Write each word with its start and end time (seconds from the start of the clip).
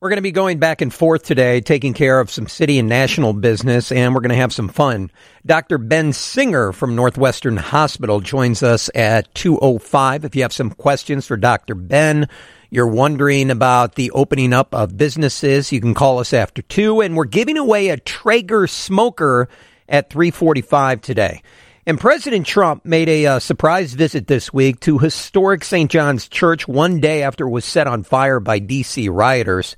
We're 0.00 0.10
going 0.10 0.18
to 0.18 0.22
be 0.22 0.30
going 0.30 0.60
back 0.60 0.80
and 0.80 0.94
forth 0.94 1.24
today, 1.24 1.60
taking 1.60 1.92
care 1.92 2.20
of 2.20 2.30
some 2.30 2.46
city 2.46 2.78
and 2.78 2.88
national 2.88 3.32
business, 3.32 3.90
and 3.90 4.14
we're 4.14 4.20
going 4.20 4.28
to 4.28 4.36
have 4.36 4.52
some 4.52 4.68
fun. 4.68 5.10
Dr. 5.44 5.76
Ben 5.76 6.12
Singer 6.12 6.72
from 6.72 6.94
Northwestern 6.94 7.56
Hospital 7.56 8.20
joins 8.20 8.62
us 8.62 8.88
at 8.94 9.34
205. 9.34 10.24
If 10.24 10.36
you 10.36 10.42
have 10.42 10.52
some 10.52 10.70
questions 10.70 11.26
for 11.26 11.36
Dr. 11.36 11.74
Ben, 11.74 12.28
you're 12.70 12.86
wondering 12.86 13.50
about 13.50 13.96
the 13.96 14.12
opening 14.12 14.52
up 14.52 14.72
of 14.72 14.96
businesses, 14.96 15.72
you 15.72 15.80
can 15.80 15.94
call 15.94 16.20
us 16.20 16.32
after 16.32 16.62
2, 16.62 17.00
and 17.00 17.16
we're 17.16 17.24
giving 17.24 17.56
away 17.56 17.88
a 17.88 17.96
Traeger 17.96 18.68
smoker 18.68 19.48
at 19.88 20.10
345 20.10 21.00
today. 21.00 21.42
And 21.88 21.98
President 21.98 22.44
Trump 22.46 22.84
made 22.84 23.08
a 23.08 23.24
uh, 23.24 23.38
surprise 23.38 23.94
visit 23.94 24.26
this 24.26 24.52
week 24.52 24.78
to 24.80 24.98
historic 24.98 25.64
St. 25.64 25.90
John's 25.90 26.28
Church 26.28 26.68
one 26.68 27.00
day 27.00 27.22
after 27.22 27.46
it 27.46 27.50
was 27.50 27.64
set 27.64 27.86
on 27.86 28.02
fire 28.02 28.40
by 28.40 28.58
D.C. 28.58 29.08
rioters. 29.08 29.74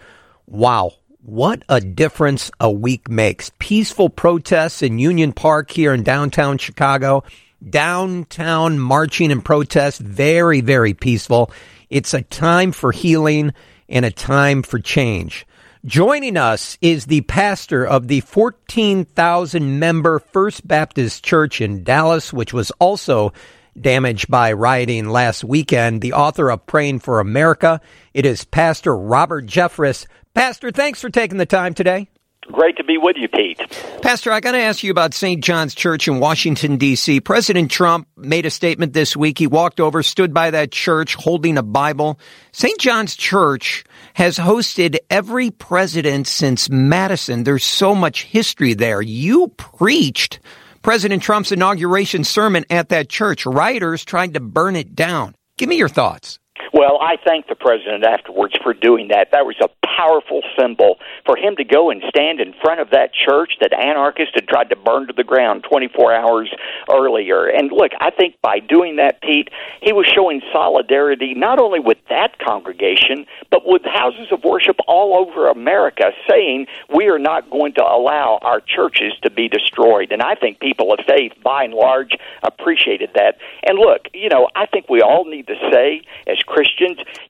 Wow. 0.48 0.94
What 1.22 1.62
a 1.68 1.80
difference 1.80 2.50
a 2.58 2.68
week 2.68 3.08
makes. 3.08 3.52
Peaceful 3.60 4.08
protests 4.08 4.82
in 4.82 4.98
Union 4.98 5.32
Park 5.32 5.70
here 5.70 5.94
in 5.94 6.02
downtown 6.02 6.58
Chicago. 6.58 7.22
Downtown 7.64 8.80
marching 8.80 9.30
and 9.30 9.44
protest. 9.44 10.00
Very, 10.00 10.62
very 10.62 10.94
peaceful. 10.94 11.52
It's 11.90 12.12
a 12.12 12.22
time 12.22 12.72
for 12.72 12.90
healing 12.90 13.52
and 13.88 14.04
a 14.04 14.10
time 14.10 14.64
for 14.64 14.80
change. 14.80 15.46
Joining 15.86 16.36
us 16.36 16.76
is 16.82 17.06
the 17.06 17.22
pastor 17.22 17.86
of 17.86 18.06
the 18.06 18.20
14,000 18.20 19.78
member 19.78 20.18
First 20.18 20.68
Baptist 20.68 21.24
Church 21.24 21.62
in 21.62 21.84
Dallas, 21.84 22.34
which 22.34 22.52
was 22.52 22.70
also 22.72 23.32
damaged 23.80 24.30
by 24.30 24.52
rioting 24.52 25.08
last 25.08 25.42
weekend, 25.42 26.02
the 26.02 26.12
author 26.12 26.50
of 26.50 26.66
Praying 26.66 26.98
for 26.98 27.18
America. 27.18 27.80
It 28.12 28.26
is 28.26 28.44
Pastor 28.44 28.94
Robert 28.94 29.46
Jeffress. 29.46 30.06
Pastor, 30.34 30.70
thanks 30.70 31.00
for 31.00 31.08
taking 31.08 31.38
the 31.38 31.46
time 31.46 31.72
today. 31.72 32.10
Great 32.50 32.76
to 32.76 32.84
be 32.84 32.98
with 32.98 33.16
you, 33.16 33.28
Pete. 33.28 33.58
Pastor, 34.02 34.32
I 34.32 34.40
got 34.40 34.52
to 34.52 34.58
ask 34.58 34.82
you 34.82 34.90
about 34.90 35.14
St. 35.14 35.42
John's 35.42 35.74
Church 35.74 36.08
in 36.08 36.18
Washington, 36.18 36.78
D.C. 36.78 37.20
President 37.20 37.70
Trump 37.70 38.08
made 38.16 38.44
a 38.44 38.50
statement 38.50 38.92
this 38.92 39.16
week. 39.16 39.38
He 39.38 39.46
walked 39.46 39.78
over, 39.78 40.02
stood 40.02 40.34
by 40.34 40.50
that 40.50 40.72
church 40.72 41.14
holding 41.14 41.58
a 41.58 41.62
Bible. 41.62 42.18
St. 42.52 42.78
John's 42.80 43.14
Church 43.14 43.84
has 44.14 44.36
hosted 44.36 44.96
every 45.08 45.50
president 45.50 46.26
since 46.26 46.68
Madison. 46.68 47.44
There's 47.44 47.64
so 47.64 47.94
much 47.94 48.24
history 48.24 48.74
there. 48.74 49.00
You 49.00 49.48
preached 49.56 50.40
President 50.82 51.22
Trump's 51.22 51.52
inauguration 51.52 52.24
sermon 52.24 52.64
at 52.68 52.88
that 52.88 53.08
church. 53.08 53.46
Rioters 53.46 54.04
tried 54.04 54.34
to 54.34 54.40
burn 54.40 54.74
it 54.74 54.96
down. 54.96 55.36
Give 55.56 55.68
me 55.68 55.76
your 55.76 55.88
thoughts. 55.88 56.39
Well, 56.72 56.98
I 57.00 57.16
thank 57.24 57.48
the 57.48 57.56
president 57.56 58.04
afterwards 58.04 58.54
for 58.62 58.74
doing 58.74 59.08
that. 59.08 59.32
That 59.32 59.44
was 59.44 59.56
a 59.60 59.68
powerful 59.84 60.42
symbol 60.58 60.98
for 61.26 61.36
him 61.36 61.56
to 61.56 61.64
go 61.64 61.90
and 61.90 62.02
stand 62.08 62.40
in 62.40 62.54
front 62.62 62.80
of 62.80 62.90
that 62.90 63.10
church 63.12 63.54
that 63.60 63.72
anarchists 63.72 64.34
had 64.34 64.46
tried 64.46 64.70
to 64.70 64.76
burn 64.76 65.08
to 65.08 65.12
the 65.12 65.24
ground 65.24 65.64
24 65.68 66.14
hours 66.14 66.50
earlier. 66.88 67.46
And 67.46 67.72
look, 67.72 67.92
I 68.00 68.10
think 68.10 68.36
by 68.40 68.60
doing 68.60 68.96
that, 68.96 69.20
Pete, 69.20 69.50
he 69.82 69.92
was 69.92 70.06
showing 70.06 70.42
solidarity 70.52 71.34
not 71.34 71.58
only 71.58 71.80
with 71.80 71.98
that 72.08 72.38
congregation, 72.38 73.26
but 73.50 73.62
with 73.66 73.82
houses 73.84 74.28
of 74.30 74.44
worship 74.44 74.76
all 74.86 75.18
over 75.18 75.48
America, 75.48 76.12
saying 76.28 76.66
we 76.94 77.08
are 77.08 77.18
not 77.18 77.50
going 77.50 77.74
to 77.74 77.82
allow 77.82 78.38
our 78.42 78.60
churches 78.60 79.12
to 79.22 79.30
be 79.30 79.48
destroyed. 79.48 80.12
And 80.12 80.22
I 80.22 80.36
think 80.36 80.60
people 80.60 80.92
of 80.92 81.00
faith, 81.06 81.32
by 81.42 81.64
and 81.64 81.74
large, 81.74 82.12
appreciated 82.44 83.10
that. 83.14 83.38
And 83.64 83.78
look, 83.78 84.06
you 84.14 84.28
know, 84.28 84.48
I 84.54 84.66
think 84.66 84.88
we 84.88 85.02
all 85.02 85.24
need 85.24 85.48
to 85.48 85.56
say, 85.72 86.02
as 86.26 86.38
Christians, 86.38 86.59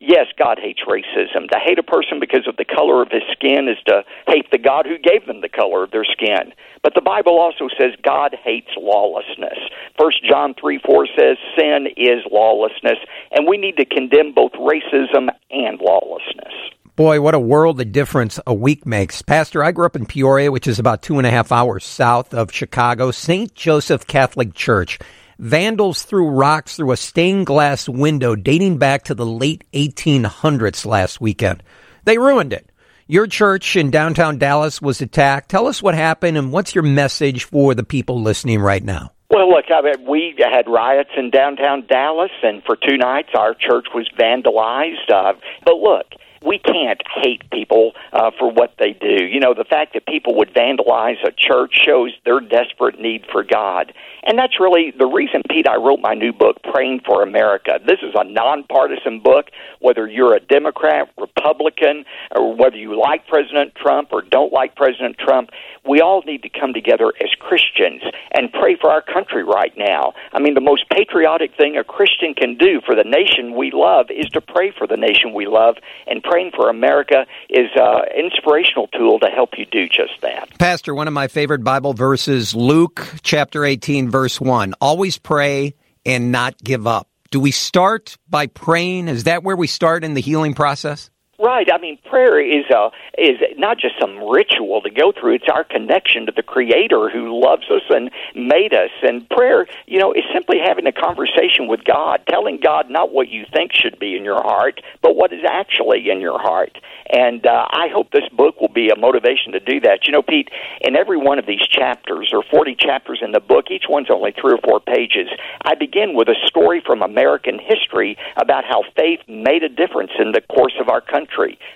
yes, 0.00 0.26
God 0.38 0.58
hates 0.60 0.80
racism. 0.86 1.48
To 1.50 1.58
hate 1.58 1.78
a 1.78 1.82
person 1.82 2.20
because 2.20 2.46
of 2.48 2.56
the 2.56 2.64
color 2.64 3.02
of 3.02 3.10
his 3.10 3.22
skin 3.32 3.68
is 3.68 3.78
to 3.86 4.02
hate 4.26 4.50
the 4.50 4.58
God 4.58 4.86
who 4.86 4.98
gave 4.98 5.26
them 5.26 5.40
the 5.40 5.48
color 5.48 5.84
of 5.84 5.90
their 5.90 6.04
skin. 6.04 6.52
But 6.82 6.94
the 6.94 7.00
Bible 7.00 7.38
also 7.38 7.68
says 7.78 7.92
God 8.02 8.36
hates 8.42 8.70
lawlessness. 8.76 9.58
First 9.98 10.24
John 10.24 10.54
3 10.60 10.80
4 10.84 11.06
says 11.18 11.36
sin 11.58 11.88
is 11.96 12.24
lawlessness, 12.30 12.98
and 13.32 13.46
we 13.46 13.58
need 13.58 13.76
to 13.76 13.84
condemn 13.84 14.32
both 14.32 14.52
racism 14.52 15.28
and 15.50 15.80
lawlessness. 15.80 16.54
Boy, 16.96 17.20
what 17.20 17.34
a 17.34 17.40
world 17.40 17.80
of 17.80 17.92
difference 17.92 18.38
a 18.46 18.52
week 18.52 18.84
makes. 18.84 19.22
Pastor, 19.22 19.64
I 19.64 19.72
grew 19.72 19.86
up 19.86 19.96
in 19.96 20.06
Peoria, 20.06 20.52
which 20.52 20.66
is 20.66 20.78
about 20.78 21.02
two 21.02 21.18
and 21.18 21.26
a 21.26 21.30
half 21.30 21.50
hours 21.50 21.84
south 21.84 22.34
of 22.34 22.52
Chicago, 22.52 23.10
St. 23.10 23.54
Joseph 23.54 24.06
Catholic 24.06 24.52
Church. 24.52 24.98
Vandals 25.40 26.02
threw 26.02 26.28
rocks 26.28 26.76
through 26.76 26.92
a 26.92 26.98
stained 26.98 27.46
glass 27.46 27.88
window 27.88 28.36
dating 28.36 28.76
back 28.76 29.04
to 29.04 29.14
the 29.14 29.24
late 29.24 29.64
1800s 29.72 30.84
last 30.84 31.18
weekend. 31.18 31.62
They 32.04 32.18
ruined 32.18 32.52
it. 32.52 32.70
Your 33.06 33.26
church 33.26 33.74
in 33.74 33.90
downtown 33.90 34.36
Dallas 34.36 34.82
was 34.82 35.00
attacked. 35.00 35.48
Tell 35.48 35.66
us 35.66 35.82
what 35.82 35.94
happened 35.94 36.36
and 36.36 36.52
what's 36.52 36.74
your 36.74 36.84
message 36.84 37.44
for 37.44 37.74
the 37.74 37.82
people 37.82 38.20
listening 38.20 38.60
right 38.60 38.84
now? 38.84 39.12
Well, 39.30 39.48
look, 39.48 39.64
I 39.74 39.80
mean, 39.80 40.06
we 40.06 40.34
had 40.38 40.68
riots 40.68 41.10
in 41.16 41.30
downtown 41.30 41.86
Dallas, 41.88 42.32
and 42.42 42.62
for 42.64 42.76
two 42.76 42.98
nights 42.98 43.30
our 43.34 43.54
church 43.54 43.86
was 43.94 44.10
vandalized. 44.20 45.10
Uh, 45.10 45.32
but 45.64 45.76
look, 45.76 46.04
we 46.44 46.58
can't 46.58 47.00
hate 47.22 47.48
people 47.50 47.92
uh, 48.12 48.30
for 48.38 48.50
what 48.50 48.74
they 48.78 48.92
do. 48.92 49.24
You 49.24 49.40
know, 49.40 49.54
the 49.54 49.64
fact 49.64 49.94
that 49.94 50.06
people 50.06 50.36
would 50.36 50.54
vandalize 50.54 51.22
a 51.26 51.32
church 51.32 51.74
shows 51.84 52.12
their 52.24 52.40
desperate 52.40 53.00
need 53.00 53.26
for 53.30 53.44
God. 53.44 53.92
And 54.22 54.38
that's 54.38 54.60
really 54.60 54.92
the 54.96 55.06
reason, 55.06 55.42
Pete, 55.48 55.68
I 55.68 55.76
wrote 55.76 56.00
my 56.00 56.14
new 56.14 56.32
book, 56.32 56.58
Praying 56.62 57.00
for 57.06 57.22
America. 57.22 57.78
This 57.86 58.00
is 58.02 58.14
a 58.14 58.24
nonpartisan 58.24 59.20
book, 59.20 59.46
whether 59.80 60.06
you're 60.06 60.34
a 60.34 60.40
Democrat, 60.40 61.10
Republican, 61.18 62.04
or 62.34 62.54
whether 62.54 62.76
you 62.76 62.98
like 62.98 63.26
President 63.26 63.74
Trump 63.74 64.08
or 64.12 64.22
don't 64.22 64.52
like 64.52 64.76
President 64.76 65.16
Trump. 65.18 65.50
We 65.88 66.00
all 66.00 66.22
need 66.26 66.42
to 66.42 66.50
come 66.50 66.74
together 66.74 67.12
as 67.20 67.30
Christians 67.38 68.02
and 68.32 68.52
pray 68.52 68.76
for 68.80 68.90
our 68.90 69.02
country 69.02 69.42
right 69.42 69.72
now. 69.76 70.12
I 70.32 70.40
mean, 70.40 70.54
the 70.54 70.60
most 70.60 70.88
patriotic 70.90 71.56
thing 71.56 71.76
a 71.76 71.84
Christian 71.84 72.34
can 72.34 72.56
do 72.56 72.80
for 72.84 72.94
the 72.94 73.04
nation 73.04 73.56
we 73.56 73.70
love 73.72 74.06
is 74.10 74.26
to 74.30 74.40
pray 74.40 74.72
for 74.76 74.86
the 74.86 74.96
nation 74.96 75.32
we 75.32 75.46
love. 75.46 75.76
And 76.06 76.22
praying 76.30 76.52
for 76.54 76.70
America 76.70 77.26
is 77.48 77.66
an 77.74 78.02
inspirational 78.16 78.86
tool 78.88 79.18
to 79.18 79.26
help 79.26 79.58
you 79.58 79.66
do 79.66 79.88
just 79.88 80.20
that. 80.22 80.48
Pastor, 80.58 80.94
one 80.94 81.08
of 81.08 81.12
my 81.12 81.26
favorite 81.26 81.64
Bible 81.64 81.92
verses, 81.92 82.54
Luke 82.54 83.06
chapter 83.22 83.64
18, 83.64 84.10
verse 84.10 84.40
1. 84.40 84.74
Always 84.80 85.18
pray 85.18 85.74
and 86.06 86.30
not 86.30 86.56
give 86.62 86.86
up. 86.86 87.08
Do 87.30 87.40
we 87.40 87.50
start 87.50 88.16
by 88.28 88.46
praying? 88.46 89.08
Is 89.08 89.24
that 89.24 89.42
where 89.42 89.56
we 89.56 89.66
start 89.66 90.04
in 90.04 90.14
the 90.14 90.20
healing 90.20 90.54
process? 90.54 91.10
Right. 91.42 91.68
I 91.72 91.78
mean, 91.78 91.96
prayer 92.04 92.38
is 92.38 92.66
a 92.68 92.90
is 93.16 93.38
not 93.56 93.78
just 93.78 93.94
some 93.98 94.28
ritual 94.28 94.82
to 94.82 94.90
go 94.90 95.10
through. 95.10 95.36
It's 95.36 95.48
our 95.50 95.64
connection 95.64 96.26
to 96.26 96.32
the 96.32 96.42
Creator 96.42 97.08
who 97.08 97.40
loves 97.40 97.64
us 97.70 97.80
and 97.88 98.10
made 98.34 98.74
us. 98.74 98.90
And 99.02 99.26
prayer, 99.30 99.66
you 99.86 99.98
know, 99.98 100.12
is 100.12 100.24
simply 100.34 100.58
having 100.62 100.86
a 100.86 100.92
conversation 100.92 101.66
with 101.66 101.82
God, 101.84 102.20
telling 102.28 102.60
God 102.62 102.90
not 102.90 103.12
what 103.12 103.28
you 103.28 103.46
think 103.54 103.72
should 103.72 103.98
be 103.98 104.16
in 104.16 104.24
your 104.24 104.42
heart, 104.42 104.82
but 105.00 105.16
what 105.16 105.32
is 105.32 105.40
actually 105.48 106.10
in 106.10 106.20
your 106.20 106.38
heart. 106.38 106.76
And 107.12 107.44
uh, 107.46 107.66
I 107.70 107.88
hope 107.92 108.10
this 108.12 108.28
book 108.36 108.60
will 108.60 108.72
be 108.72 108.90
a 108.90 108.96
motivation 108.96 109.52
to 109.52 109.60
do 109.60 109.80
that. 109.80 110.06
You 110.06 110.12
know, 110.12 110.22
Pete, 110.22 110.48
in 110.82 110.94
every 110.94 111.16
one 111.16 111.38
of 111.38 111.46
these 111.46 111.66
chapters, 111.66 112.30
or 112.32 112.44
40 112.50 112.76
chapters 112.78 113.20
in 113.22 113.32
the 113.32 113.40
book, 113.40 113.70
each 113.70 113.86
one's 113.88 114.10
only 114.10 114.32
three 114.32 114.52
or 114.52 114.60
four 114.62 114.78
pages, 114.78 115.28
I 115.64 115.74
begin 115.74 116.14
with 116.14 116.28
a 116.28 116.36
story 116.46 116.82
from 116.84 117.02
American 117.02 117.58
history 117.58 118.16
about 118.36 118.64
how 118.64 118.84
faith 118.94 119.20
made 119.26 119.64
a 119.64 119.68
difference 119.68 120.12
in 120.18 120.32
the 120.32 120.40
course 120.42 120.74
of 120.80 120.88
our 120.88 121.00
country, 121.00 121.29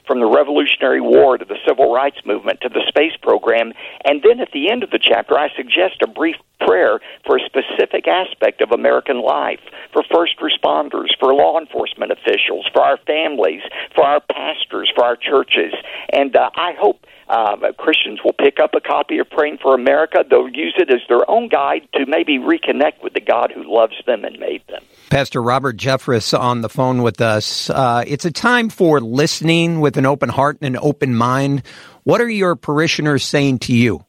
from 0.07 0.21
the 0.21 0.27
Revolutionary 0.27 1.01
War 1.01 1.39
to 1.39 1.45
the 1.45 1.59
Civil 1.67 1.93
Rights 1.93 2.19
Movement 2.25 2.61
to 2.63 2.69
the 2.69 2.85
space 2.89 3.17
program. 3.23 3.73
And 4.05 4.23
then 4.23 4.41
at 4.41 4.53
the 4.53 4.71
end 4.71 4.83
of 4.83 4.91
the 4.91 4.99
chapter, 4.99 5.39
I 5.39 5.49
suggest 5.57 6.03
a 6.03 6.07
brief 6.07 6.37
prayer 6.61 7.01
for 7.27 7.37
a 7.37 7.41
specific 7.45 8.07
aspect 8.07 8.61
of 8.61 8.71
American 8.71 9.21
life, 9.21 9.61
for 9.93 10.03
first 10.13 10.35
responders, 10.39 11.09
for 11.19 11.35
law 11.35 11.59
enforcement 11.59 12.13
officials, 12.13 12.67
for 12.73 12.83
our 12.83 12.99
families, 13.07 13.63
for 13.95 14.05
our 14.05 14.21
pastors, 14.21 14.91
for 14.95 15.05
our 15.05 15.17
churches. 15.17 15.75
And 16.11 16.35
uh, 16.37 16.51
I 16.57 16.73
hope 16.79 17.05
uh, 17.29 17.57
Christians 17.79 18.21
will 18.25 18.33
pick 18.33 18.59
up 18.61 18.75
a 18.75 18.81
copy 18.81 19.19
of 19.19 19.29
Praying 19.31 19.59
for 19.63 19.75
America. 19.75 20.25
They'll 20.29 20.49
use 20.49 20.75
it 20.79 20.91
as 20.91 21.01
their 21.09 21.29
own 21.31 21.49
guide 21.49 21.89
to 21.95 22.07
maybe 22.07 22.39
reconnect 22.39 23.03
with 23.03 23.15
the 23.15 23.21
God 23.21 23.53
who 23.53 23.63
loves 23.65 23.97
them 24.07 24.25
and 24.25 24.39
made 24.39 24.63
them. 24.69 24.83
Pastor 25.11 25.43
Robert 25.43 25.77
Jeffress 25.77 26.39
on 26.39 26.61
the 26.61 26.69
phone 26.69 27.03
with 27.03 27.21
us. 27.21 27.71
Uh, 27.71 28.05
it's 28.07 28.25
a 28.25 28.31
time 28.31 28.69
for 28.69 29.01
listening 29.01 29.81
with 29.81 29.97
an 29.97 30.07
open 30.07 30.29
heart 30.29 30.59
and 30.61 30.75
an 30.75 30.81
open 30.83 31.15
mind. 31.15 31.63
What 32.03 32.21
are 32.21 32.29
your 32.29 32.57
parishioners 32.57 33.25
saying 33.25 33.61
to 33.61 33.73
you? 33.75 34.05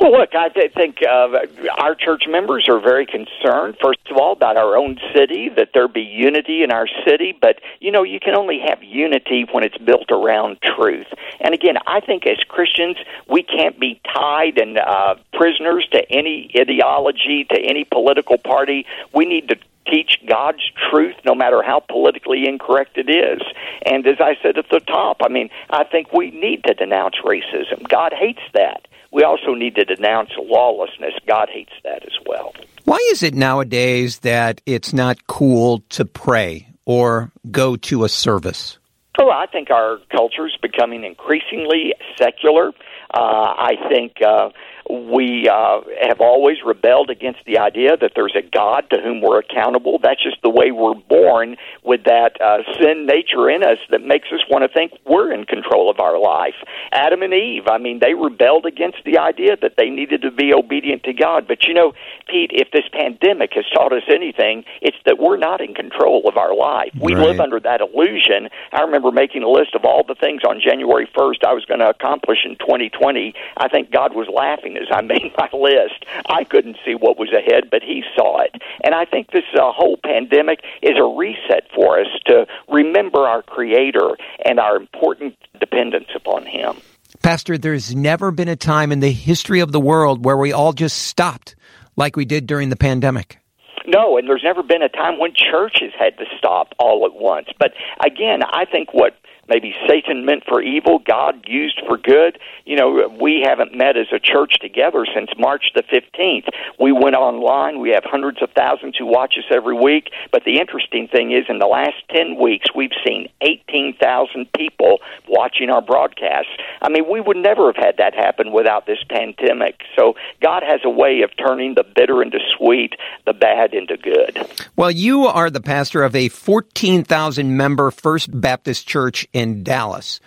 Well, 0.00 0.12
look, 0.12 0.34
I 0.34 0.48
th- 0.48 0.72
think 0.72 1.02
uh, 1.02 1.40
our 1.76 1.94
church 1.94 2.22
members 2.26 2.70
are 2.70 2.80
very 2.80 3.04
concerned, 3.04 3.76
first 3.82 3.98
of 4.10 4.16
all, 4.16 4.32
about 4.32 4.56
our 4.56 4.74
own 4.74 4.98
city, 5.14 5.50
that 5.50 5.72
there 5.74 5.88
be 5.88 6.00
unity 6.00 6.62
in 6.62 6.72
our 6.72 6.88
city. 7.06 7.36
But, 7.38 7.60
you 7.80 7.92
know, 7.92 8.02
you 8.02 8.18
can 8.18 8.34
only 8.34 8.60
have 8.66 8.82
unity 8.82 9.44
when 9.52 9.62
it's 9.62 9.76
built 9.76 10.10
around 10.10 10.56
truth. 10.62 11.06
And 11.40 11.52
again, 11.52 11.76
I 11.86 12.00
think 12.00 12.26
as 12.26 12.38
Christians, 12.48 12.96
we 13.28 13.42
can't 13.42 13.78
be 13.78 14.00
tied 14.10 14.56
and 14.56 14.78
uh, 14.78 15.16
prisoners 15.34 15.86
to 15.92 16.10
any 16.10 16.50
ideology, 16.58 17.44
to 17.50 17.60
any 17.60 17.84
political 17.84 18.38
party. 18.38 18.86
We 19.12 19.26
need 19.26 19.50
to 19.50 19.56
teach 19.86 20.18
God's 20.26 20.62
truth 20.90 21.16
no 21.26 21.34
matter 21.34 21.62
how 21.62 21.80
politically 21.80 22.48
incorrect 22.48 22.96
it 22.96 23.10
is. 23.10 23.42
And 23.84 24.06
as 24.06 24.16
I 24.18 24.38
said 24.42 24.56
at 24.56 24.70
the 24.70 24.80
top, 24.80 25.18
I 25.22 25.28
mean, 25.28 25.50
I 25.68 25.84
think 25.84 26.10
we 26.14 26.30
need 26.30 26.64
to 26.64 26.72
denounce 26.72 27.16
racism. 27.22 27.86
God 27.86 28.14
hates 28.14 28.40
that 28.54 28.86
we 29.12 29.24
also 29.24 29.54
need 29.54 29.74
to 29.76 29.84
denounce 29.84 30.30
lawlessness. 30.38 31.14
God 31.26 31.48
hates 31.52 31.72
that 31.84 32.04
as 32.04 32.16
well. 32.26 32.54
Why 32.84 32.98
is 33.10 33.22
it 33.22 33.34
nowadays 33.34 34.20
that 34.20 34.60
it's 34.66 34.92
not 34.92 35.26
cool 35.26 35.82
to 35.90 36.04
pray 36.04 36.68
or 36.84 37.30
go 37.50 37.76
to 37.76 38.04
a 38.04 38.08
service? 38.08 38.78
Well, 39.18 39.30
I 39.30 39.46
think 39.46 39.70
our 39.70 39.98
culture 40.10 40.46
is 40.46 40.56
becoming 40.62 41.04
increasingly 41.04 41.94
secular. 42.16 42.72
Uh, 43.12 43.20
I 43.20 43.74
think 43.88 44.14
uh, 44.26 44.50
we 44.90 45.48
uh, 45.48 45.80
have 46.02 46.20
always 46.20 46.58
rebelled 46.64 47.10
against 47.10 47.40
the 47.46 47.58
idea 47.58 47.96
that 47.96 48.12
there's 48.14 48.34
a 48.36 48.42
God 48.42 48.88
to 48.90 49.00
whom 49.00 49.20
we're 49.20 49.38
accountable. 49.38 49.98
That's 50.02 50.22
just 50.22 50.42
the 50.42 50.50
way 50.50 50.70
we're 50.70 50.94
born 50.94 51.56
with 51.84 52.04
that 52.04 52.40
uh, 52.40 52.58
sin 52.80 53.06
nature 53.06 53.48
in 53.48 53.62
us 53.62 53.78
that 53.90 54.02
makes 54.02 54.28
us 54.32 54.40
want 54.50 54.62
to 54.62 54.68
think 54.68 54.92
we're 55.06 55.32
in 55.32 55.44
control 55.44 55.90
of 55.90 56.00
our 56.00 56.18
life. 56.18 56.54
Adam 56.92 57.22
and 57.22 57.32
Eve, 57.32 57.68
I 57.68 57.78
mean, 57.78 58.00
they 58.00 58.14
rebelled 58.14 58.66
against 58.66 58.98
the 59.04 59.18
idea 59.18 59.56
that 59.62 59.74
they 59.76 59.90
needed 59.90 60.22
to 60.22 60.30
be 60.30 60.52
obedient 60.52 61.04
to 61.04 61.12
God. 61.12 61.46
But 61.46 61.64
you 61.64 61.74
know, 61.74 61.92
Pete, 62.28 62.50
if 62.52 62.70
this 62.72 62.84
pandemic 62.92 63.52
has 63.54 63.64
taught 63.72 63.92
us 63.92 64.04
anything, 64.08 64.64
it's 64.82 64.96
that 65.06 65.18
we're 65.18 65.36
not 65.36 65.60
in 65.60 65.74
control 65.74 66.28
of 66.28 66.36
our 66.36 66.54
life. 66.54 66.92
We 67.00 67.14
right. 67.14 67.28
live 67.28 67.40
under 67.40 67.60
that 67.60 67.80
illusion. 67.80 68.48
I 68.72 68.82
remember 68.82 69.10
making 69.12 69.42
a 69.42 69.48
list 69.48 69.74
of 69.74 69.84
all 69.84 70.04
the 70.06 70.14
things 70.14 70.42
on 70.48 70.60
January 70.60 71.08
1st 71.16 71.44
I 71.46 71.52
was 71.52 71.64
going 71.64 71.80
to 71.80 71.88
accomplish 71.88 72.38
in 72.44 72.56
2020. 72.56 73.34
I 73.56 73.68
think 73.68 73.90
God 73.90 74.14
was 74.14 74.28
laughing 74.32 74.76
as 74.80 74.88
I 74.92 75.02
made 75.02 75.32
my 75.38 75.48
list. 75.52 76.04
I 76.28 76.44
couldn't 76.44 76.76
see 76.84 76.94
what 76.94 77.18
was 77.18 77.30
ahead, 77.32 77.70
but 77.70 77.82
he 77.82 78.02
saw 78.16 78.40
it. 78.40 78.54
And 78.82 78.94
I 78.94 79.04
think 79.04 79.30
this 79.30 79.44
uh, 79.54 79.72
whole 79.72 79.98
pandemic 80.02 80.60
is 80.82 80.96
a 80.98 81.04
reset 81.04 81.68
for 81.74 82.00
us 82.00 82.08
to 82.26 82.46
remember 82.68 83.20
our 83.20 83.42
Creator 83.42 84.16
and 84.44 84.58
our 84.58 84.76
important 84.76 85.36
dependence 85.58 86.08
upon 86.14 86.46
Him. 86.46 86.76
Pastor, 87.22 87.58
there's 87.58 87.94
never 87.94 88.30
been 88.30 88.48
a 88.48 88.56
time 88.56 88.92
in 88.92 89.00
the 89.00 89.12
history 89.12 89.60
of 89.60 89.72
the 89.72 89.80
world 89.80 90.24
where 90.24 90.36
we 90.36 90.52
all 90.52 90.72
just 90.72 90.98
stopped 91.06 91.54
like 91.96 92.16
we 92.16 92.24
did 92.24 92.46
during 92.46 92.70
the 92.70 92.76
pandemic. 92.76 93.38
No, 93.86 94.16
and 94.16 94.28
there's 94.28 94.44
never 94.44 94.62
been 94.62 94.82
a 94.82 94.88
time 94.88 95.18
when 95.18 95.32
churches 95.34 95.92
had 95.98 96.16
to 96.18 96.24
stop 96.38 96.74
all 96.78 97.04
at 97.06 97.14
once. 97.14 97.48
But 97.58 97.72
again, 98.04 98.40
I 98.42 98.64
think 98.64 98.94
what 98.94 99.16
maybe 99.50 99.74
Satan 99.88 100.24
meant 100.24 100.44
for 100.48 100.62
evil, 100.62 101.00
God 101.00 101.44
used 101.46 101.82
for 101.86 101.98
good. 101.98 102.38
You 102.64 102.76
know, 102.76 103.08
we 103.20 103.42
haven't 103.44 103.76
met 103.76 103.96
as 103.96 104.06
a 104.14 104.20
church 104.20 104.54
together 104.60 105.04
since 105.12 105.28
March 105.36 105.64
the 105.74 105.82
15th. 105.82 106.48
We 106.78 106.92
went 106.92 107.16
online. 107.16 107.80
We 107.80 107.90
have 107.90 108.04
hundreds 108.04 108.40
of 108.40 108.50
thousands 108.52 108.96
who 108.96 109.06
watch 109.06 109.34
us 109.36 109.44
every 109.50 109.74
week. 109.74 110.10
But 110.30 110.44
the 110.44 110.60
interesting 110.60 111.08
thing 111.08 111.32
is, 111.32 111.44
in 111.48 111.58
the 111.58 111.66
last 111.66 111.96
10 112.14 112.38
weeks, 112.40 112.68
we've 112.74 112.94
seen 113.04 113.28
18,000 113.40 114.52
people 114.52 115.00
watching 115.28 115.68
our 115.68 115.82
broadcasts. 115.82 116.52
I 116.80 116.88
mean, 116.88 117.10
we 117.10 117.20
would 117.20 117.36
never 117.36 117.72
have 117.72 117.76
had 117.76 117.96
that 117.98 118.14
happen 118.14 118.52
without 118.52 118.86
this 118.86 119.02
pandemic. 119.08 119.80
So 119.96 120.14
God 120.40 120.62
has 120.62 120.80
a 120.84 120.90
way 120.90 121.22
of 121.22 121.30
turning 121.36 121.74
the 121.74 121.84
bitter 121.84 122.22
into 122.22 122.38
sweet, 122.56 122.94
the 123.26 123.32
bad 123.32 123.74
into 123.74 123.96
good. 123.96 124.38
Well, 124.76 124.92
you 124.92 125.26
are 125.26 125.50
the 125.50 125.60
pastor 125.60 126.04
of 126.04 126.14
a 126.14 126.28
14,000 126.28 127.56
member 127.56 127.90
First 127.90 128.40
Baptist 128.40 128.86
Church 128.86 129.26
in 129.32 129.39
Dallas. 129.64 130.20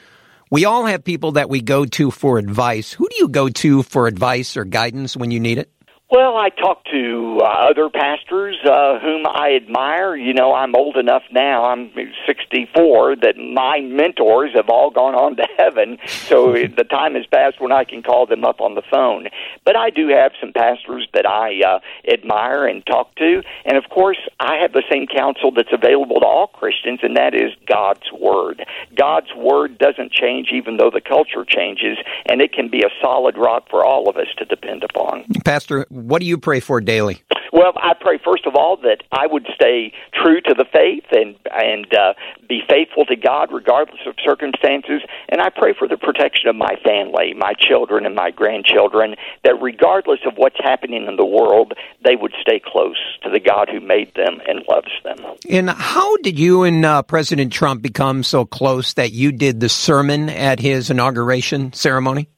We 0.49 0.65
all 0.65 0.85
have 0.85 1.03
people 1.03 1.33
that 1.33 1.49
we 1.49 1.61
go 1.61 1.85
to 1.85 2.11
for 2.11 2.37
advice. 2.37 2.93
Who 2.93 3.07
do 3.09 3.15
you 3.17 3.27
go 3.27 3.49
to 3.49 3.83
for 3.83 4.07
advice 4.07 4.55
or 4.55 4.65
guidance 4.65 5.17
when 5.17 5.31
you 5.31 5.39
need 5.39 5.57
it? 5.57 5.71
Well, 6.13 6.37
I 6.37 6.49
talk 6.49 6.85
to 6.91 7.39
uh, 7.41 7.71
other 7.71 7.89
pastors 7.89 8.55
uh, 8.63 8.99
whom 8.99 9.25
I 9.25 9.55
admire. 9.55 10.15
You 10.15 10.31
know, 10.31 10.53
I'm 10.53 10.75
old 10.75 10.95
enough 10.95 11.23
now, 11.31 11.65
I'm 11.65 11.91
64, 12.27 13.15
that 13.23 13.35
my 13.35 13.79
mentors 13.81 14.51
have 14.53 14.69
all 14.69 14.91
gone 14.91 15.15
on 15.15 15.37
to 15.37 15.47
heaven. 15.57 15.97
So 16.05 16.51
the 16.77 16.83
time 16.83 17.15
has 17.15 17.25
passed 17.25 17.59
when 17.59 17.71
I 17.71 17.83
can 17.83 18.03
call 18.03 18.27
them 18.27 18.45
up 18.45 18.61
on 18.61 18.75
the 18.75 18.83
phone. 18.91 19.29
But 19.65 19.75
I 19.75 19.89
do 19.89 20.09
have 20.09 20.33
some 20.39 20.53
pastors 20.53 21.07
that 21.15 21.25
I 21.25 21.61
uh, 21.65 21.79
admire 22.07 22.67
and 22.67 22.85
talk 22.85 23.15
to. 23.15 23.41
And 23.65 23.75
of 23.75 23.89
course, 23.89 24.19
I 24.39 24.57
have 24.61 24.73
the 24.73 24.83
same 24.91 25.07
counsel 25.07 25.49
that's 25.49 25.73
available 25.73 26.19
to 26.19 26.27
all 26.27 26.45
Christians, 26.45 26.99
and 27.01 27.17
that 27.17 27.33
is 27.33 27.53
God's 27.65 28.11
Word. 28.13 28.63
God's 28.95 29.33
Word 29.35 29.79
doesn't 29.79 30.11
change 30.11 30.49
even 30.53 30.77
though 30.77 30.91
the 30.91 31.01
culture 31.01 31.43
changes, 31.43 31.97
and 32.27 32.39
it 32.39 32.53
can 32.53 32.69
be 32.69 32.83
a 32.83 32.91
solid 33.01 33.35
rock 33.35 33.67
for 33.67 33.83
all 33.83 34.07
of 34.07 34.17
us 34.17 34.27
to 34.37 34.45
depend 34.45 34.83
upon. 34.83 35.25
Pastor, 35.43 35.87
what 36.07 36.19
do 36.19 36.25
you 36.25 36.37
pray 36.37 36.59
for 36.59 36.81
daily? 36.81 37.23
Well, 37.53 37.73
I 37.75 37.93
pray 37.93 38.17
first 38.17 38.47
of 38.47 38.55
all 38.55 38.77
that 38.77 39.03
I 39.11 39.27
would 39.27 39.45
stay 39.53 39.93
true 40.11 40.41
to 40.41 40.55
the 40.57 40.65
faith 40.65 41.05
and 41.11 41.35
and 41.51 41.85
uh, 41.93 42.13
be 42.49 42.61
faithful 42.67 43.05
to 43.05 43.15
God 43.15 43.49
regardless 43.51 44.01
of 44.07 44.15
circumstances. 44.25 45.01
And 45.29 45.39
I 45.39 45.49
pray 45.55 45.75
for 45.77 45.87
the 45.87 45.95
protection 45.95 46.49
of 46.49 46.55
my 46.55 46.75
family, 46.83 47.35
my 47.37 47.53
children, 47.59 48.07
and 48.07 48.15
my 48.15 48.31
grandchildren. 48.31 49.13
That 49.43 49.61
regardless 49.61 50.21
of 50.25 50.33
what's 50.35 50.57
happening 50.63 51.05
in 51.05 51.15
the 51.15 51.25
world, 51.25 51.73
they 52.03 52.15
would 52.15 52.33
stay 52.41 52.59
close 52.59 52.97
to 53.21 53.29
the 53.29 53.39
God 53.39 53.69
who 53.69 53.79
made 53.79 54.15
them 54.15 54.39
and 54.47 54.65
loves 54.67 54.91
them. 55.03 55.17
And 55.47 55.69
how 55.69 56.17
did 56.17 56.39
you 56.39 56.63
and 56.63 56.83
uh, 56.83 57.03
President 57.03 57.53
Trump 57.53 57.83
become 57.83 58.23
so 58.23 58.45
close 58.45 58.95
that 58.95 59.11
you 59.11 59.31
did 59.31 59.59
the 59.59 59.69
sermon 59.69 60.29
at 60.29 60.59
his 60.59 60.89
inauguration 60.89 61.71
ceremony? 61.73 62.29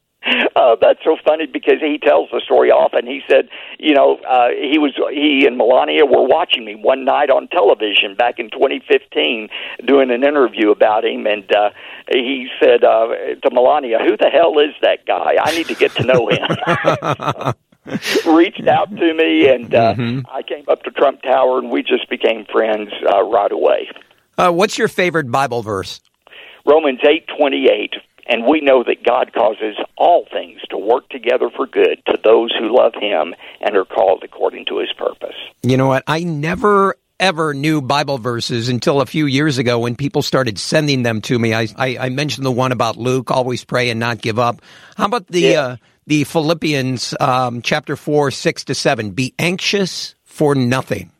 Uh, 0.56 0.76
that's 0.80 1.04
so 1.04 1.18
funny 1.26 1.46
because 1.48 1.82
he 1.82 1.98
tells 1.98 2.30
the 2.32 2.40
story 2.40 2.72
often. 2.72 3.06
He 3.06 3.22
said, 3.28 3.50
you 3.78 3.94
know, 3.94 4.20
uh, 4.28 4.50
he 4.50 4.80
was 4.80 4.94
he 5.12 5.46
and 5.46 5.58
Melania 5.58 6.06
were 6.06 6.26
watching 6.26 6.64
me 6.64 6.76
one 6.76 7.04
night 7.04 7.30
on 7.30 7.50
television 7.50 8.16
back 8.16 8.40
in 8.40 8.50
2015, 8.50 9.50
doing 9.86 10.12
an 10.12 10.24
interview 10.24 10.72
about 10.72 11.04
him, 11.04 11.28
and 11.28 11.44
uh, 11.54 11.72
he 12.10 12.48
said 12.58 12.86
uh, 12.86 13.08
to 13.44 13.50
Melania, 13.52 14.00
"Who 14.00 14.16
the 14.16 14.30
hell 14.30 14.58
is 14.60 14.74
that 14.82 15.06
guy? 15.06 15.36
I 15.42 15.52
need 15.58 15.68
to 15.68 15.76
get 15.76 15.92
to 15.96 16.04
know 16.04 16.30
him." 16.30 17.54
reached 18.26 18.68
out 18.68 18.90
to 18.90 19.14
me, 19.14 19.48
and 19.48 19.76
uh, 19.76 19.94
mm-hmm. 19.94 20.20
I 20.34 20.42
came 20.42 20.66
up 20.68 20.84
to 20.84 20.92
Trump 20.92 21.22
Tower, 21.22 21.60
and 21.60 21.70
we 21.70 21.84
just 21.84 22.10
became 22.10 22.46
friends 22.46 22.90
uh, 23.14 23.24
right 23.24 23.52
away. 23.52 23.90
Uh, 24.38 24.52
what's 24.52 24.78
your 24.78 24.88
favorite 24.88 25.30
Bible 25.30 25.62
verse? 25.62 26.02
Romans 26.66 27.00
eight 27.08 27.28
twenty 27.38 27.68
eight. 27.68 27.94
And 28.28 28.46
we 28.46 28.62
know 28.62 28.84
that 28.84 29.04
God 29.04 29.34
causes 29.34 29.78
all 29.98 30.26
things 30.32 30.62
to 30.70 30.78
work 30.78 31.10
together 31.10 31.50
for 31.56 31.68
good 31.68 32.02
to 32.08 32.18
those 32.24 32.52
who 32.58 32.76
love 32.76 32.94
Him 33.00 33.36
and 33.62 33.78
are 33.78 33.86
called 33.86 34.24
according 34.24 34.66
to 34.66 34.80
His 34.80 34.92
purpose. 34.98 35.36
You 35.62 35.78
know 35.78 35.88
what? 35.88 36.04
I 36.08 36.24
never 36.24 36.96
ever 37.20 37.54
knew 37.54 37.82
Bible 37.82 38.18
verses 38.18 38.68
until 38.68 39.00
a 39.00 39.06
few 39.06 39.26
years 39.26 39.58
ago 39.58 39.80
when 39.80 39.96
people 39.96 40.22
started 40.22 40.60
sending 40.60 41.04
them 41.04 41.22
to 41.22 41.40
me. 41.40 41.54
I, 41.54 41.68
I, 41.78 41.98
I 41.98 42.10
mentioned 42.10 42.46
the 42.46 42.52
one 42.52 42.72
about 42.72 42.98
Luke, 42.98 43.32
always 43.32 43.64
pray 43.64 43.90
and 43.90 44.00
not 44.00 44.22
give 44.22 44.38
up. 44.38 44.62
How 44.98 45.06
about 45.06 45.28
the 45.28 45.42
yeah. 45.42 45.62
uh, 45.62 45.76
the 46.08 46.24
Philippians 46.24 47.16
um, 47.20 47.62
chapter 47.62 47.96
four, 47.96 48.32
six 48.32 48.66
to 48.66 48.76
seven? 48.76 49.12
Be 49.12 49.34
anxious 49.40 50.16
for 50.24 50.56
nothing. 50.56 51.12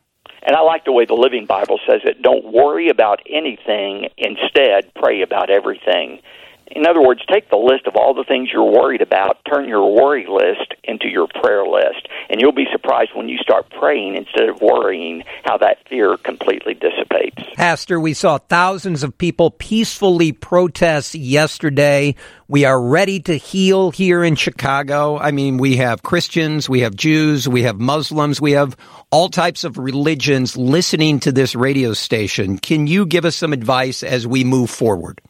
And 0.42 0.54
I 0.54 0.60
like 0.60 0.84
the 0.84 0.92
way 0.92 1.06
the 1.06 1.14
Living 1.14 1.44
Bible 1.44 1.80
says 1.88 2.02
it. 2.04 2.22
Don't 2.22 2.52
worry 2.52 2.88
about 2.88 3.20
anything. 3.28 4.10
Instead, 4.16 4.94
pray 4.94 5.22
about 5.22 5.50
everything. 5.50 6.20
In 6.68 6.86
other 6.86 7.00
words, 7.00 7.20
take 7.30 7.48
the 7.48 7.56
list 7.56 7.86
of 7.86 7.94
all 7.96 8.12
the 8.12 8.24
things 8.24 8.48
you're 8.52 8.64
worried 8.64 9.00
about, 9.00 9.38
turn 9.50 9.68
your 9.68 9.94
worry 9.94 10.26
list 10.28 10.74
into 10.84 11.08
your 11.08 11.28
prayer 11.40 11.64
list, 11.64 12.08
and 12.28 12.40
you'll 12.40 12.52
be 12.52 12.66
surprised 12.72 13.10
when 13.14 13.28
you 13.28 13.38
start 13.38 13.70
praying 13.70 14.16
instead 14.16 14.48
of 14.48 14.60
worrying 14.60 15.22
how 15.44 15.56
that 15.58 15.78
fear 15.88 16.16
completely 16.16 16.74
dissipates. 16.74 17.42
Pastor, 17.54 18.00
we 18.00 18.14
saw 18.14 18.38
thousands 18.38 19.02
of 19.02 19.16
people 19.16 19.50
peacefully 19.50 20.32
protest 20.32 21.14
yesterday. 21.14 22.16
We 22.48 22.64
are 22.64 22.80
ready 22.80 23.20
to 23.20 23.36
heal 23.36 23.90
here 23.90 24.24
in 24.24 24.34
Chicago. 24.34 25.18
I 25.18 25.30
mean, 25.30 25.58
we 25.58 25.76
have 25.76 26.02
Christians, 26.02 26.68
we 26.68 26.80
have 26.80 26.96
Jews, 26.96 27.48
we 27.48 27.62
have 27.62 27.78
Muslims, 27.78 28.40
we 28.40 28.52
have 28.52 28.76
all 29.10 29.28
types 29.28 29.64
of 29.64 29.78
religions 29.78 30.56
listening 30.56 31.20
to 31.20 31.32
this 31.32 31.54
radio 31.54 31.92
station. 31.92 32.58
Can 32.58 32.86
you 32.86 33.06
give 33.06 33.24
us 33.24 33.36
some 33.36 33.52
advice 33.52 34.02
as 34.02 34.26
we 34.26 34.42
move 34.42 34.68
forward? 34.68 35.20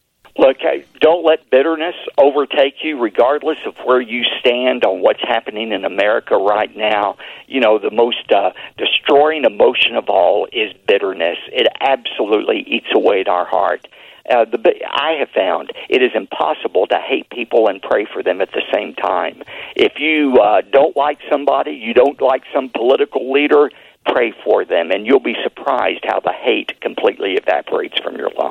Don't 0.99 1.25
let 1.25 1.49
bitterness 1.49 1.95
overtake 2.17 2.75
you, 2.83 2.99
regardless 2.99 3.59
of 3.65 3.75
where 3.85 4.01
you 4.01 4.23
stand 4.39 4.83
on 4.83 5.01
what's 5.01 5.21
happening 5.21 5.71
in 5.71 5.85
America 5.85 6.35
right 6.35 6.75
now. 6.75 7.17
You 7.47 7.61
know, 7.61 7.77
the 7.77 7.91
most 7.91 8.31
uh, 8.31 8.51
destroying 8.77 9.45
emotion 9.45 9.95
of 9.95 10.09
all 10.09 10.47
is 10.51 10.73
bitterness. 10.87 11.37
It 11.51 11.67
absolutely 11.79 12.59
eats 12.67 12.87
away 12.95 13.21
at 13.21 13.27
our 13.27 13.45
heart. 13.45 13.87
uh, 14.29 14.45
the 14.45 14.59
I 14.89 15.13
have 15.19 15.29
found 15.29 15.71
it 15.89 16.01
is 16.01 16.11
impossible 16.15 16.87
to 16.87 16.97
hate 16.97 17.29
people 17.29 17.67
and 17.67 17.81
pray 17.81 18.05
for 18.11 18.23
them 18.23 18.41
at 18.41 18.51
the 18.51 18.63
same 18.73 18.93
time. 18.95 19.43
If 19.75 19.99
you 19.99 20.39
uh, 20.39 20.61
don't 20.71 20.95
like 20.95 21.19
somebody, 21.29 21.71
you 21.71 21.93
don't 21.93 22.21
like 22.21 22.43
some 22.53 22.69
political 22.69 23.31
leader, 23.31 23.69
pray 24.05 24.33
for 24.43 24.65
them, 24.65 24.91
and 24.91 25.05
you'll 25.05 25.19
be 25.19 25.35
surprised 25.43 26.03
how 26.05 26.19
the 26.19 26.33
hate 26.33 26.79
completely 26.81 27.33
evaporates 27.33 27.99
from 27.99 28.15
your 28.15 28.31
life. 28.31 28.46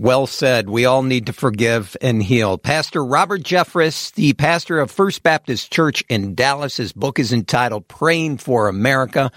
Well 0.00 0.26
said. 0.26 0.70
We 0.70 0.86
all 0.86 1.02
need 1.02 1.26
to 1.26 1.34
forgive 1.34 1.94
and 2.00 2.22
heal. 2.22 2.56
Pastor 2.56 3.04
Robert 3.04 3.42
Jeffress, 3.42 4.14
the 4.14 4.32
pastor 4.32 4.80
of 4.80 4.90
First 4.90 5.22
Baptist 5.22 5.70
Church 5.70 6.02
in 6.08 6.34
Dallas, 6.34 6.78
his 6.78 6.94
book 6.94 7.18
is 7.18 7.34
entitled 7.34 7.86
Praying 7.86 8.38
for 8.38 8.68
America. 8.68 9.30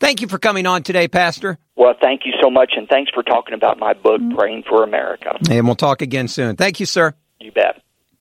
Thank 0.00 0.20
you 0.20 0.26
for 0.26 0.40
coming 0.40 0.66
on 0.66 0.82
today, 0.82 1.06
Pastor. 1.06 1.58
Well, 1.76 1.94
thank 2.02 2.22
you 2.24 2.32
so 2.42 2.50
much, 2.50 2.72
and 2.76 2.88
thanks 2.88 3.12
for 3.14 3.22
talking 3.22 3.54
about 3.54 3.78
my 3.78 3.92
book, 3.92 4.20
mm-hmm. 4.20 4.36
Praying 4.36 4.64
for 4.68 4.82
America. 4.82 5.38
And 5.48 5.66
we'll 5.66 5.76
talk 5.76 6.02
again 6.02 6.26
soon. 6.26 6.56
Thank 6.56 6.80
you, 6.80 6.86
sir. 6.86 7.14
You 7.38 7.52
bet. 7.52 7.80